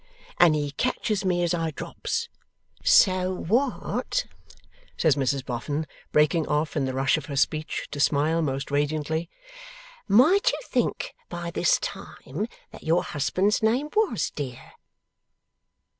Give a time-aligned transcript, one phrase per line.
[0.39, 2.27] And he catches me as I drops.
[2.83, 4.25] So what,'
[4.97, 9.29] says Mrs Boffin, breaking off in the rush of her speech to smile most radiantly,
[10.07, 14.71] 'might you think by this time that your husband's name was, dear?